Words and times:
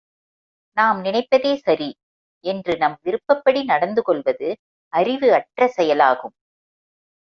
நாம் 0.77 0.99
நினைப்பதே 1.03 1.51
சரி 1.57 1.89
என்று 2.43 2.77
நம் 2.77 2.97
விருப்பப்படி 3.01 3.63
நடந்து 3.63 4.01
கொள்வது 4.01 4.49
அறிவு 4.93 5.33
அற்ற 5.33 5.67
செயலாகும். 5.67 6.35